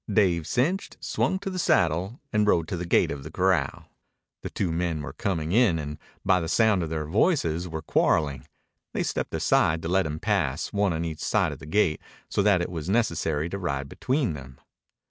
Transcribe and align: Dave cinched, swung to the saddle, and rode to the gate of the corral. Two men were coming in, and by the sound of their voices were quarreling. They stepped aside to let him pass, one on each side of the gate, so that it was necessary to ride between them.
Dave 0.11 0.47
cinched, 0.47 0.97
swung 0.99 1.37
to 1.37 1.51
the 1.51 1.59
saddle, 1.59 2.19
and 2.33 2.47
rode 2.47 2.67
to 2.67 2.75
the 2.75 2.87
gate 2.87 3.11
of 3.11 3.21
the 3.21 3.29
corral. 3.29 3.85
Two 4.55 4.71
men 4.71 5.03
were 5.03 5.13
coming 5.13 5.51
in, 5.51 5.77
and 5.77 5.99
by 6.25 6.39
the 6.39 6.49
sound 6.49 6.81
of 6.81 6.89
their 6.89 7.05
voices 7.05 7.67
were 7.69 7.83
quarreling. 7.83 8.47
They 8.95 9.03
stepped 9.03 9.35
aside 9.35 9.83
to 9.83 9.87
let 9.87 10.07
him 10.07 10.19
pass, 10.19 10.73
one 10.73 10.91
on 10.91 11.05
each 11.05 11.19
side 11.23 11.51
of 11.51 11.59
the 11.59 11.67
gate, 11.67 12.01
so 12.29 12.41
that 12.41 12.63
it 12.63 12.71
was 12.71 12.89
necessary 12.89 13.47
to 13.49 13.59
ride 13.59 13.87
between 13.87 14.33
them. 14.33 14.59